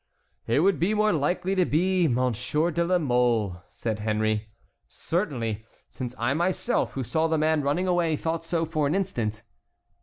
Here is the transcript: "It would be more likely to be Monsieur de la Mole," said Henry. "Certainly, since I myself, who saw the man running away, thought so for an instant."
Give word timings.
"It 0.47 0.61
would 0.61 0.79
be 0.79 0.95
more 0.95 1.13
likely 1.13 1.53
to 1.53 1.63
be 1.63 2.07
Monsieur 2.07 2.71
de 2.71 2.83
la 2.83 2.97
Mole," 2.97 3.61
said 3.69 3.99
Henry. 3.99 4.47
"Certainly, 4.87 5.63
since 5.91 6.15
I 6.17 6.33
myself, 6.33 6.93
who 6.93 7.03
saw 7.03 7.27
the 7.27 7.37
man 7.37 7.61
running 7.61 7.87
away, 7.87 8.15
thought 8.15 8.43
so 8.43 8.65
for 8.65 8.87
an 8.87 8.95
instant." 8.95 9.43